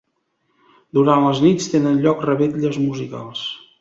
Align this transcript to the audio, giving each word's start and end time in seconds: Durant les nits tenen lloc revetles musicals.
Durant 0.99 1.27
les 1.27 1.41
nits 1.47 1.67
tenen 1.73 1.99
lloc 2.07 2.25
revetles 2.29 2.81
musicals. 2.87 3.45